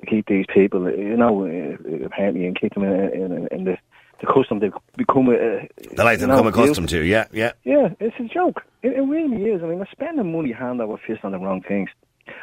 [0.00, 3.76] to keep these people, you know, uh, apparently, and keep them in, in, in the,
[4.20, 5.28] the custom they've become.
[5.28, 7.52] Uh, the life they've know, come accustomed to, yeah, yeah.
[7.64, 8.62] Yeah, it's a joke.
[8.82, 9.62] It, it really is.
[9.62, 11.90] I mean, they're spending money hand over fist on the wrong things.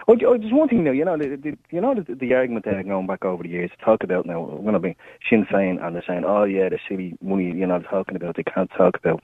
[0.08, 0.92] Oh, oh, there's one thing now.
[0.92, 3.72] You know, the, the, you know the, the argument there going back over the years.
[3.84, 4.42] Talk about now.
[4.42, 4.98] We're going to be
[5.30, 8.44] Sinn Féin, and they're saying, "Oh yeah, the city money." You know, talking about they
[8.44, 9.24] can't talk about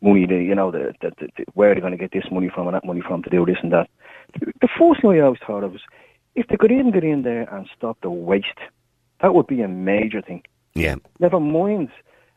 [0.00, 0.26] money.
[0.26, 2.66] The, you know, the, the, the, the where they're going to get this money from
[2.68, 3.88] and that money from to do this and that.
[4.38, 5.82] The, the first thing I always thought of was
[6.34, 8.46] if they could even get in there and stop the waste,
[9.20, 10.42] that would be a major thing.
[10.74, 10.96] Yeah.
[11.18, 11.90] Never mind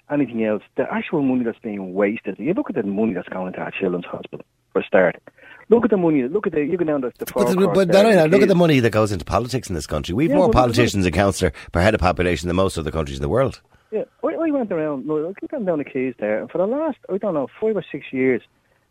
[0.09, 0.63] anything else.
[0.75, 2.39] The actual money that's being wasted.
[2.39, 5.21] You look at the money that's going into our children's hospital for a start.
[5.69, 6.23] Look at the money.
[6.23, 8.41] Look at the you go down the, the But, forecourt but there, no, no, look
[8.41, 10.15] at the money that goes into politics in this country.
[10.15, 13.21] We've Yeah, more politicians and councillor per head of population than most other countries in
[13.21, 13.61] the world.
[13.91, 15.07] Yeah, I, I went around.
[15.07, 17.75] No, I went down the quays there, and for the last I don't know five
[17.75, 18.41] or six years,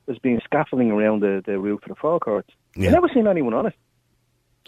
[0.06, 2.50] there's been scaffolding around the, the roof for the Four Courts.
[2.74, 2.88] Yeah.
[2.88, 3.74] I've never seen anyone on it.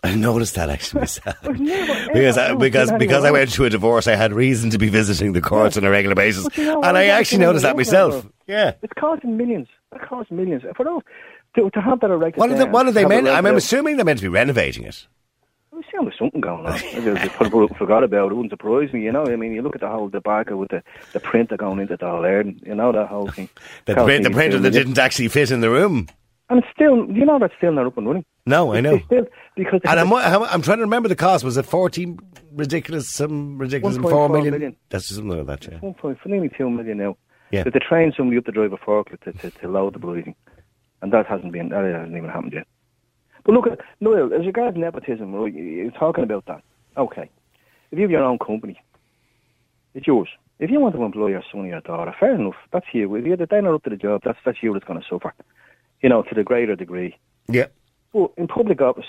[0.03, 1.43] I noticed that actually myself.
[1.43, 4.89] Never, because I, because because I went through a divorce, I had reason to be
[4.89, 8.27] visiting the courts on a regular basis, you know, and I actually noticed that myself.
[8.47, 8.69] Yeah.
[8.71, 8.79] it.
[8.83, 9.69] It's costing millions.
[9.93, 10.63] It costs millions.
[10.77, 11.03] For those
[11.57, 12.41] to, to have that erected.
[12.41, 13.27] What are they, what are they meant?
[13.27, 15.07] I'm, I'm rented out, assuming they're meant to be renovating it.
[15.99, 16.79] I'm there's something going on.
[16.81, 18.35] They probably forgot about it.
[18.35, 19.03] Wouldn't surprise me.
[19.03, 21.81] You know, I mean, you look at the whole debacle with the, the printer going
[21.81, 22.45] into the whole air.
[22.45, 23.49] You know that whole thing.
[23.87, 26.09] The, print, the printer that didn't actually fit in the room.
[26.49, 28.25] And it's still, you know, that's still not up and running.
[28.45, 28.97] No, I know.
[28.97, 29.27] It's still
[29.57, 31.45] because And I'm, I'm trying to remember the cost.
[31.45, 32.17] Was it 40
[32.53, 34.51] ridiculous, some ridiculous, 1.4 4 million?
[34.53, 34.77] million.
[34.89, 35.79] That's something like that, yeah.
[35.79, 37.17] one point for nearly two million now.
[37.51, 37.65] Yeah.
[37.65, 40.23] But they train somebody up to drive a forklift to, to, to load the bloody
[40.23, 40.37] thing.
[41.03, 42.67] And that hasn't been that hasn't even happened yet.
[43.45, 46.63] But look at Noel, as regards nepotism, right, you- you're talking about that.
[46.97, 47.29] Okay.
[47.91, 48.81] If you have your own company,
[49.95, 50.29] it's yours.
[50.59, 52.55] If you want to employ your son or your daughter, fair enough.
[52.71, 53.15] That's you.
[53.17, 55.33] If you're they're not up to the job, that's that's you that's gonna suffer.
[56.03, 57.17] You know, to the greater degree.
[57.49, 57.67] Yeah.
[58.13, 59.07] But in public office,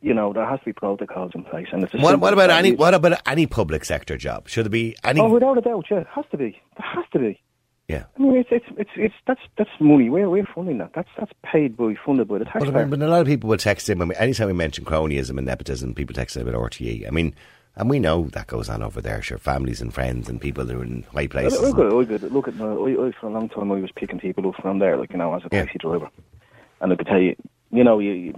[0.00, 2.72] you know, there has to be protocols in place and it's What, what about any?
[2.72, 4.48] What about any public sector job?
[4.48, 5.20] Should there be any?
[5.20, 6.60] Oh, without a doubt, yeah, it has to be.
[6.76, 7.40] There has to be.
[7.88, 8.04] Yeah.
[8.16, 10.10] I mean, it's it's it's, it's that's that's money.
[10.10, 10.92] We're we're funding that.
[10.94, 12.86] That's that's paid by funded by the But, taxpayer.
[12.86, 15.46] but a lot of people will text in when we, anytime we mention cronyism and
[15.46, 17.06] nepotism, people text in about RTE.
[17.06, 17.34] I mean,
[17.76, 19.22] and we know that goes on over there.
[19.22, 21.60] Sure, families and friends and people who are in high places.
[21.60, 22.64] Look at, look at, look at I,
[23.08, 25.34] I, for a long time I was picking people up from there, like you know,
[25.34, 25.62] as a Yeah.
[25.64, 26.08] taxi driver,
[26.80, 27.36] and I could tell you,
[27.70, 28.34] you know, you, you,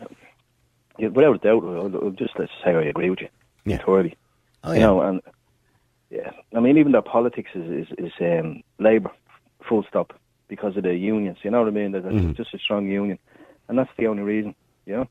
[0.98, 3.28] you without a doubt, I'll, I'll just let's say I agree with you
[3.64, 3.76] Yeah.
[3.80, 4.16] entirely.
[4.62, 4.74] Oh, yeah.
[4.76, 5.20] You know, and
[6.10, 9.10] yeah, I mean, even though politics is is, is um, Labour,
[9.68, 10.12] full stop,
[10.48, 11.38] because of the unions.
[11.42, 11.92] You know what I mean?
[11.92, 12.32] There's Mm-hmm.
[12.32, 13.18] just a strong union,
[13.68, 14.54] and that's the only reason.
[14.86, 15.08] You know.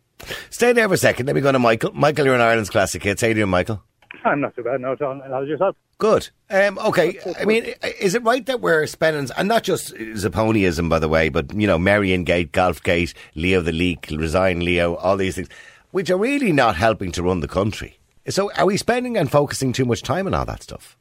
[0.50, 1.28] Stay there for a second.
[1.28, 1.92] Let me go to Michael.
[1.94, 3.22] Michael, you're in Ireland's classic hits.
[3.22, 3.84] How you doing, Michael?
[4.26, 5.22] I'm not too bad now, John.
[5.30, 5.78] How's yourself?
[5.98, 6.30] Good.
[6.50, 7.20] Um, okay.
[7.40, 11.30] I mean, is it right that we're spending, and not just Zapponiism, by the way,
[11.30, 15.48] but, you know, Merrion Gate, Golf Gate, Leo the Leak, Resign Leo, all these things,
[15.92, 18.00] which are really not helping to run the country.
[18.28, 20.98] So are we spending and focusing too much time on all that stuff?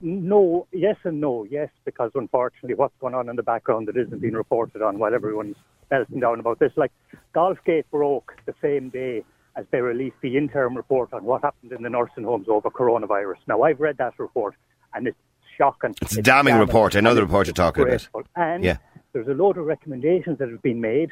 [0.00, 1.44] No, yes and no.
[1.44, 5.14] Yes, because unfortunately, what's going on in the background that isn't being reported on while
[5.14, 5.56] everyone's
[5.90, 6.92] melting down about this, like
[7.34, 9.24] Golfgate broke the same day
[9.56, 13.36] as they released the interim report on what happened in the nursing homes over coronavirus.
[13.46, 14.54] Now, I've read that report,
[14.94, 15.16] and it's
[15.56, 15.94] shocking.
[16.02, 16.96] It's a damning report.
[16.96, 18.26] I know the report you're talking about.
[18.34, 18.78] And Yeah.
[19.12, 21.10] there's a load of recommendations that have been made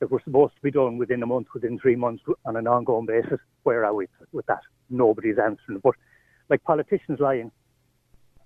[0.00, 3.06] that were supposed to be done within a month, within three months, on an ongoing
[3.06, 3.38] basis.
[3.62, 4.60] Where are we with that?
[4.90, 5.78] Nobody's answering.
[5.78, 5.94] But
[6.50, 7.52] like politicians lying,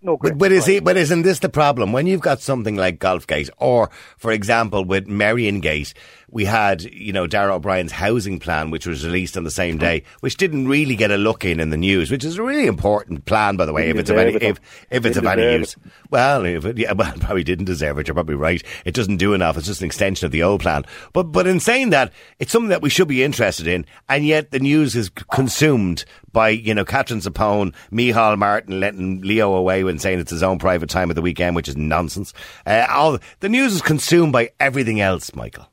[0.02, 0.16] no.
[0.16, 1.92] But, but is it, but isn't this the problem?
[1.92, 5.94] When you've got something like Golfgate, or for example with Merrion Gate,
[6.30, 10.02] we had you know Darragh O'Brien's housing plan, which was released on the same day,
[10.20, 13.24] which didn't really get a look in in the news, which is a really important
[13.24, 15.76] plan, by the way, if it's of any it, if, if it's of any use.
[16.10, 18.06] Well, if it, yeah, well, probably didn't deserve it.
[18.06, 18.62] You're probably right.
[18.84, 19.56] It doesn't do enough.
[19.56, 20.84] It's just an extension of the old plan.
[21.12, 24.50] But but in saying that, it's something that we should be interested in, and yet
[24.50, 29.98] the news is consumed by you know Catherine Zappone, Micheál Martin letting Leo away when
[29.98, 32.34] saying it's his own private time of the weekend, which is nonsense.
[32.66, 35.66] Uh, all the news is consumed by everything else, Michael.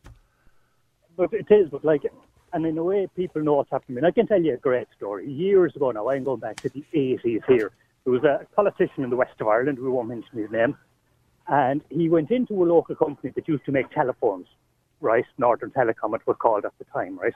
[1.18, 2.04] But it is, but like,
[2.54, 4.06] and in a way, people know what's happening.
[4.06, 5.30] I can tell you a great story.
[5.30, 7.72] Years ago now, I'm going back to the 80s here.
[8.06, 10.78] There was a politician in the west of Ireland, we won't mention his name,
[11.48, 14.48] and he went into a local company that used to make telephones,
[15.02, 15.26] right?
[15.38, 17.34] Northern Telecom, it was called at the time, right?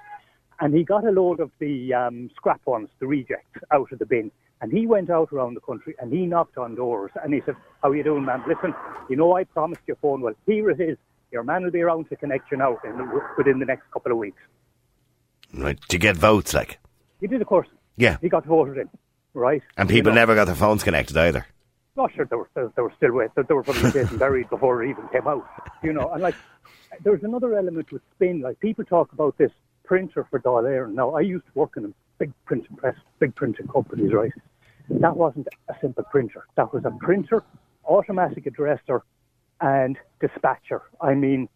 [0.61, 4.05] And he got a load of the um, scrap ones, the rejects, out of the
[4.05, 4.31] bin.
[4.61, 7.55] And he went out around the country and he knocked on doors and he said,
[7.81, 8.43] How you doing, man?
[8.47, 8.73] Listen,
[9.09, 10.21] you know I promised your phone.
[10.21, 10.97] Well, here it is.
[11.31, 14.11] Your man will be around to connect you now in the, within the next couple
[14.11, 14.41] of weeks.
[15.53, 16.79] Right to get votes, like
[17.21, 17.67] He did, of course.
[17.97, 18.89] yeah, He got voted in,
[19.33, 19.61] right?
[19.77, 21.45] and people You know, never got their phones connected either.
[21.95, 24.49] Not sure they were, they, they were still with, they were probably dead and buried
[24.49, 25.47] before it even came out.
[25.83, 26.35] You know, and like,
[27.03, 28.41] there's another element with spin.
[28.41, 29.51] Like, people talk about this
[29.83, 30.93] printer for Dáil Éireann.
[30.93, 34.31] Now, I used to work in a big printing press, big printing companies, right?
[34.89, 36.45] That wasn't a simple printer.
[36.55, 37.43] That was a printer,
[37.85, 39.01] automatic addresser,
[39.61, 40.81] and dispatcher.
[41.01, 41.47] I mean,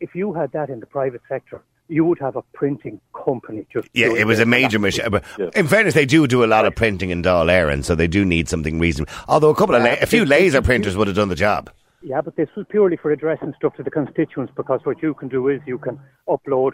[0.00, 3.88] if you had that in the private sector, you would have a printing company just.
[3.92, 5.10] Yeah, it was a major machine.
[5.10, 8.08] But in fairness, they do do a lot of printing in Dáil Éireann, so they
[8.08, 9.12] do need something reasonable.
[9.28, 11.70] Although a couple of, la- a few laser printers would have done the job.
[12.02, 15.28] Yeah, but this was purely for addressing stuff to the constituents because what you can
[15.28, 16.72] do is you can upload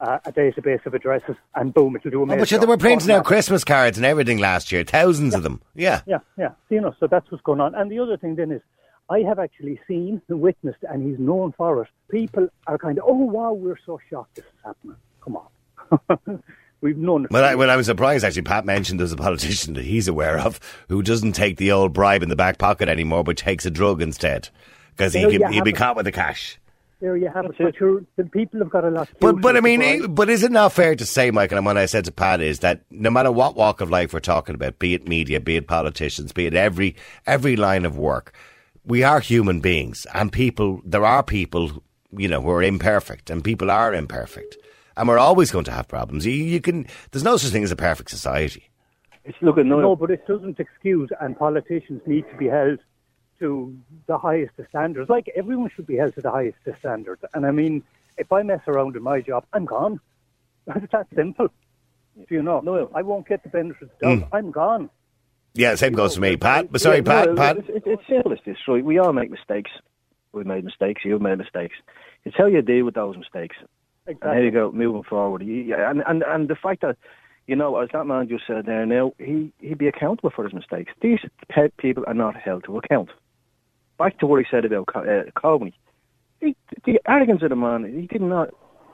[0.00, 2.76] uh, a database of addresses and boom, it'll do a Oh, but yeah, they were
[2.76, 5.60] printing out Christmas cards and everything last year, thousands of them.
[5.74, 6.00] Yeah.
[6.06, 6.50] Yeah, yeah.
[6.68, 7.74] So, you know, so that's what's going on.
[7.74, 8.62] And the other thing then is,
[9.10, 11.88] I have actually seen and witnessed, and he's known for it.
[12.10, 14.96] People are kind of, oh wow, we're so shocked this is happening.
[15.20, 16.42] Come on,
[16.80, 17.26] we've known.
[17.28, 18.42] Well, I, well, I was surprised actually.
[18.42, 22.22] Pat mentioned there's a politician that he's aware of who doesn't take the old bribe
[22.22, 24.48] in the back pocket anymore, but takes a drug instead
[24.96, 26.58] because he There could, he'd be caught with the cash.
[27.00, 27.54] There you have it.
[27.58, 29.08] But you're, the people have got a lot.
[29.20, 31.58] But but I mean, future eh, but is it not fair to say, Michael?
[31.58, 34.20] And what I said to Pat is that no matter what walk of life we're
[34.20, 36.94] talking about, be it media, be it politicians, be it every
[37.26, 38.34] every line of work,
[38.84, 40.82] we are human beings, and people.
[40.84, 41.82] There are people,
[42.16, 44.58] you know, who are imperfect, and people are imperfect,
[44.96, 46.26] and we're always going to have problems.
[46.26, 46.86] You, you can.
[47.10, 48.70] There's no such thing as a perfect society.
[49.24, 52.78] It's looking no, No, but it doesn't excuse, and politicians need to be held
[53.40, 53.76] to
[54.06, 55.10] the highest of standards.
[55.10, 57.22] Like everyone should be held to the highest of standards.
[57.34, 57.82] And I mean,
[58.18, 60.00] if I mess around in my job, I'm gone.
[60.76, 61.48] It's that simple.
[62.16, 62.60] Do you know?
[62.60, 62.90] No.
[62.94, 64.28] I won't get the benefit of the doubt.
[64.28, 64.34] Hmm.
[64.36, 64.90] I'm gone.
[65.54, 66.70] Yeah, same goes for me, Pat.
[66.70, 67.28] But sorry, Yeah, Pat.
[67.30, 67.56] no, Pat.
[67.58, 68.84] It's, it's, it's simple as this, right?
[68.84, 69.70] We all make mistakes.
[70.32, 71.02] We've made mistakes.
[71.04, 71.74] You've made mistakes.
[72.24, 73.56] It's how you deal with those mistakes,
[74.06, 74.28] Exactly.
[74.30, 75.42] and how you go moving forward.
[75.42, 76.96] And and and the fact that
[77.48, 80.52] you know, as that man just said there, now he he'd be accountable for his
[80.52, 80.92] mistakes.
[81.00, 83.08] These pe- people are not held to account.
[84.00, 85.74] Back to what he said about uh, Coveney.
[86.40, 88.48] He, the arrogance of the man, he did not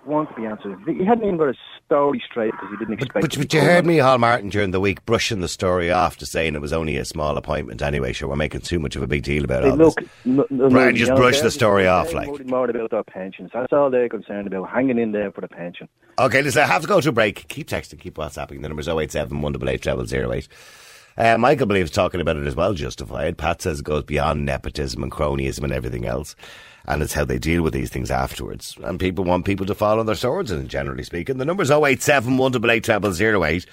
[0.04, 0.76] want to be answered.
[0.84, 3.14] He hadn't even got his story straight because he didn't expect.
[3.22, 6.16] But, be but you heard me, Hal Martin, during the week brushing the story off
[6.16, 8.12] to saying it was only a small appointment anyway.
[8.12, 10.08] Sure, we're making too much of a big deal about all look, this.
[10.24, 12.44] no, no, Brian no, just you know, brushed they're- the story off, like.
[12.46, 13.50] more about their pensions.
[13.54, 15.88] That's all they're concerned about, hanging in there for the pension.
[16.18, 17.46] Okay, listen, I have to go to a break.
[17.46, 18.60] Keep texting, keep WhatsApping.
[18.60, 20.48] The number's 087 188 0008.
[21.18, 23.38] Uh, Michael believes talking about it as well justified.
[23.38, 26.36] Pat says it goes beyond nepotism and cronyism and everything else.
[26.84, 28.76] And it's how they deal with these things afterwards.
[28.84, 31.38] And people want people to fall on their swords, and generally speaking.
[31.38, 33.66] The number's 087 188 0008.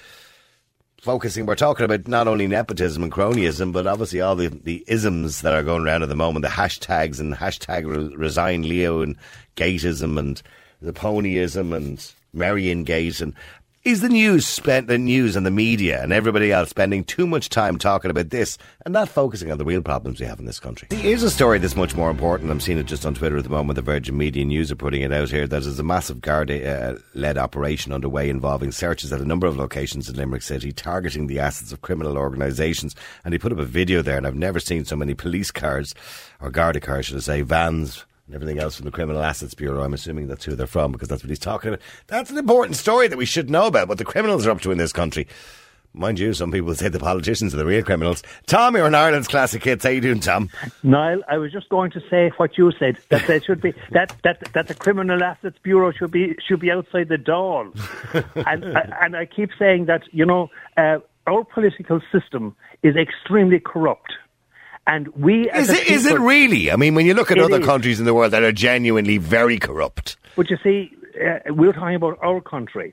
[1.00, 5.42] Focusing, we're talking about not only nepotism and cronyism, but obviously all the, the isms
[5.42, 9.16] that are going around at the moment, the hashtags and hashtag re- resign Leo and
[9.54, 10.42] gateism and
[10.80, 13.34] the ponyism and Merrion Gate and
[13.84, 17.50] is the news spent the news and the media and everybody else spending too much
[17.50, 20.58] time talking about this and not focusing on the real problems we have in this
[20.58, 20.88] country?
[20.90, 22.50] Here's a story that's much more important.
[22.50, 23.76] I'm seeing it just on Twitter at the moment.
[23.76, 25.46] The Virgin Media News are putting it out here.
[25.46, 30.08] that there's a massive Garda uh, operation underway involving searches at a number of locations
[30.08, 32.96] in Limerick City, targeting the assets of criminal organisations.
[33.22, 35.94] And he put up a video there, and I've never seen so many police cars,
[36.40, 39.82] or Garda cars, should I say, vans and everything else from the Criminal Assets Bureau.
[39.82, 41.80] I'm assuming that's who they're from because that's what he's talking about.
[42.06, 44.72] That's an important story that we should know about what the criminals are up to
[44.72, 45.26] in this country.
[45.96, 48.24] Mind you, some people say the politicians are the real criminals.
[48.46, 49.84] Tom, you're an Ireland's classic hits.
[49.84, 50.50] How you doing, Tom?
[50.82, 54.12] Niall, I was just going to say what you said that there should be that
[54.24, 57.70] that that the Criminal Assets Bureau should be should be outside the door,
[58.34, 64.14] and and I keep saying that you know uh, our political system is extremely corrupt,
[64.86, 66.70] and we as Is it, is it people- really?
[66.70, 67.66] I mean, when you look at other is.
[67.66, 70.16] countries in the world that are genuinely very corrupt.
[70.36, 70.92] But you see,
[71.24, 72.92] uh, we're talking about our country,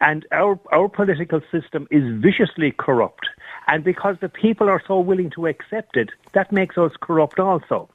[0.00, 3.26] and our our political system is viciously corrupt.
[3.66, 7.88] And because the people are so willing to accept it, that makes us corrupt also.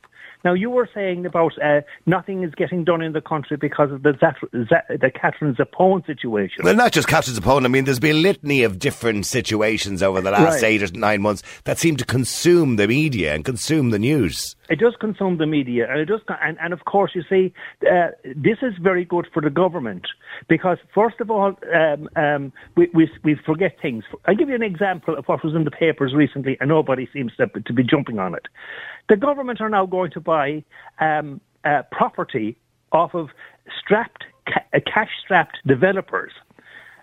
[0.43, 4.03] Now, you were saying about uh, nothing is getting done in the country because of
[4.03, 6.63] the Zat- Zat- the Catherine Zappone situation.
[6.63, 7.65] Well, not just Catherine Zappone.
[7.65, 10.63] I mean, there's been a litany of different situations over the last Right.
[10.63, 14.56] eight or nine months that seem to consume the media and consume the news.
[14.69, 17.53] It does consume the media, and it does, co- and, and of course, you see,
[17.89, 20.08] uh, this is very good for the government
[20.47, 24.03] because, first of all, um, um, we, we we forget things.
[24.25, 27.34] I'll give you an example of what was in the papers recently, and nobody seems
[27.36, 28.47] to, to be jumping on it.
[29.10, 30.63] The government are now going to buy
[31.00, 32.58] um, uh, property
[32.92, 33.30] off of
[33.80, 36.32] strapped, ca- uh, cash-strapped developers.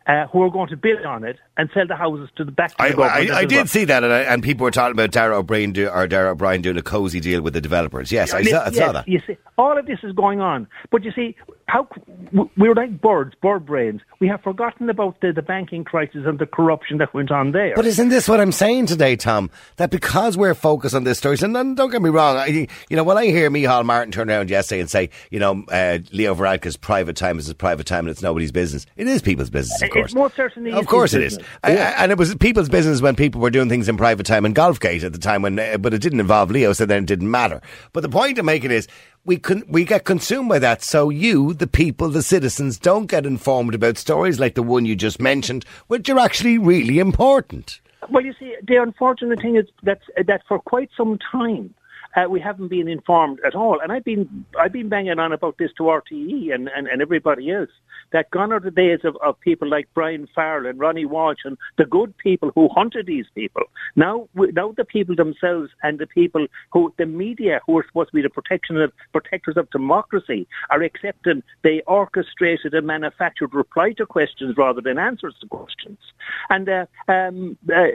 [0.07, 2.75] Uh, who are going to bid on it and sell the houses to the back
[2.77, 3.31] to I, government?
[3.31, 3.67] I, I did well.
[3.67, 6.63] see that, and, I, and people were talking about Darragh O'Brien do, or Darragh O'Brien
[6.63, 8.11] doing a cosy deal with the developers.
[8.11, 9.07] Yes, I, saw, I saw that.
[9.07, 11.37] You see, all of this is going on, but you see,
[11.71, 11.87] how
[12.57, 14.01] we're like birds, bird brains.
[14.19, 17.75] We have forgotten about the, the banking crisis and the corruption that went on there.
[17.77, 19.51] But isn't this what I'm saying today, Tom?
[19.77, 22.47] That because we're focused on this story, and don't get me wrong, I,
[22.89, 25.99] you know, when I hear Micheál Martin turn around yesterday and say, you know, uh,
[26.13, 29.51] Leo Varadkar's private time is his private time and it's nobody's business, it is people's
[29.51, 30.13] business, of course.
[30.13, 31.37] it most certainly Of is course it is.
[31.37, 31.50] business.
[31.65, 34.45] I- I- and it was people's business when people were doing things in private time
[34.45, 37.07] in Golfgate at the time when, uh, but it didn't involve Leo, so then it
[37.07, 37.61] didn't matter.
[37.93, 38.89] But the point I'm making is
[39.25, 43.27] we con- we get consumed by that, so you, the people, the citizens, don't get
[43.27, 47.81] informed about stories like the one you just mentioned, which are actually really important.
[48.09, 51.75] Well, you see, the unfortunate thing is that that for quite some time.
[52.17, 55.59] Uh, we haven't been informed at all, and I've been I've been banging on about
[55.59, 57.71] this to RTE and, and, and everybody else.
[58.13, 61.57] That gone are the days of, of people like Brian Farrell and Ronnie Walsh and
[61.79, 63.63] the good people who hunted these people.
[63.95, 68.17] Now, now the people themselves and the people who the media who are supposed to
[68.17, 74.07] be the protection of protectors of democracy are accepting they orchestrated and manufactured reply to
[74.07, 75.99] questions rather than answers to questions.
[76.49, 77.87] And uh, um, uh,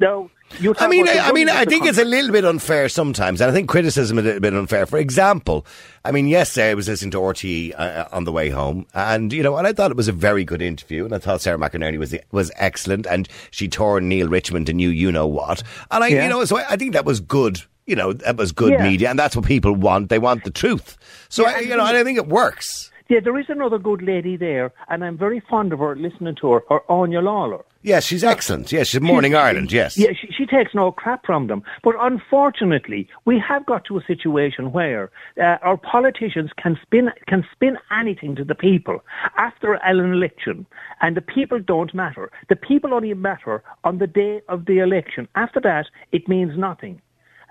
[0.00, 0.74] you.
[0.78, 3.54] I mean, I, I mean, I think it's a little bit unfair sometimes, and I
[3.54, 4.86] think criticism is a little bit unfair.
[4.86, 5.66] For example,
[6.04, 9.42] I mean, yesterday I was listening to RTE uh, on the way home, and you
[9.42, 11.98] know, and I thought it was a very good interview, and I thought Sarah McInerney
[11.98, 16.08] was was excellent, and she tore Neale Richmond and new you know what, and I,
[16.08, 16.22] Yeah.
[16.24, 17.60] you know, so I, I think that was good.
[17.86, 18.82] You know, that was good Yeah.
[18.82, 20.08] media, and that's what people want.
[20.08, 20.96] They want the truth.
[21.28, 22.90] So, I, you know, and I think it works.
[23.08, 26.50] Yeah, there is another good lady there, and I'm very fond of her listening to
[26.52, 27.62] her, her Áine Lawlor.
[27.86, 28.72] Yes, she's excellent.
[28.72, 29.70] Yes, she's Morning Ireland.
[29.70, 29.96] Yes.
[29.96, 31.62] Yeah, she, she takes no crap from them.
[31.84, 37.46] But unfortunately, we have got to a situation where uh, our politicians can spin can
[37.52, 39.04] spin anything to the people
[39.38, 40.66] after an election,
[41.00, 42.32] and the people don't matter.
[42.48, 45.28] The people only matter on the day of the election.
[45.36, 47.00] After that, it means nothing.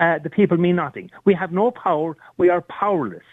[0.02, 1.12] Uh, the people mean nothing.
[1.24, 2.18] We have no power.
[2.36, 3.24] We are powerless.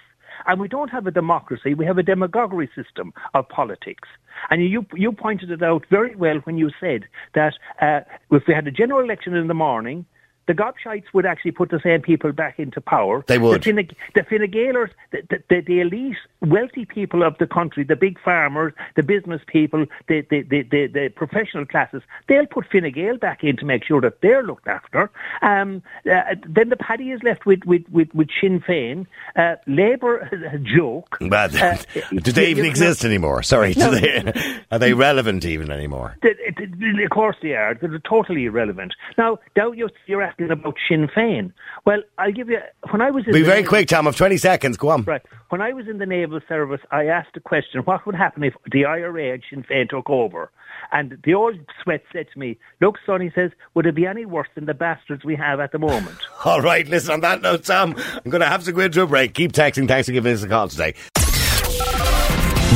[0.47, 4.09] And we don't have a democracy, we have a demagoguery system of politics.
[4.51, 8.55] And you, you pointed it out very well when you said that uh, if we
[8.55, 10.07] had a general election in the morning,
[10.47, 13.25] the gobshites would actually put the same people back into power.
[13.29, 13.63] They would.
[13.63, 17.85] The, Fine, the Fine Gaelers, the, the, the, the elite, wealthy people of the country,
[17.85, 22.67] the big farmers, the business people, the, the, the, the, the professional classes, they'll put
[22.71, 25.11] Fine Gael back in to make sure that they're looked after.
[25.41, 29.07] Um, uh, then the paddy is left with, with, with, with Sinn Féin.
[29.37, 30.19] Uh, Labour,
[30.53, 31.17] a joke.
[31.21, 31.77] But Uh,
[32.23, 33.43] do they even exist anymore?
[33.43, 36.17] Sorry, do they, are they relevant even anymore?
[36.23, 37.75] Of course they are.
[37.75, 38.95] They're totally irrelevant.
[39.17, 41.53] Now, now you're, you're asking about Sinn Féin.
[41.85, 42.59] Well, I'll give you.
[42.91, 44.07] When I was in Be very quick, Tom.
[44.07, 44.77] Of twenty seconds.
[44.77, 45.03] Go on.
[45.03, 45.23] Right.
[45.53, 48.55] When I was in the naval service, I asked a question: What would happen if
[48.73, 50.51] the IRA and Sinn Féin took over?
[50.91, 54.25] And the old sweat said to me, "Look, son," he says, "would it be any
[54.25, 57.65] worse than the bastards we have at the moment?" All right, listen, on that note,
[57.65, 59.35] Tom, I'm going to have to go into a break.
[59.35, 59.87] Keep texting.
[59.87, 60.95] Thanks for giving us a call today.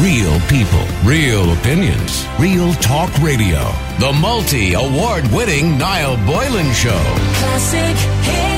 [0.02, 3.72] Real people, real opinions, real talk radio.
[4.00, 7.02] The multi award winning Niall Boylan Show.
[7.38, 8.55] Classic hits.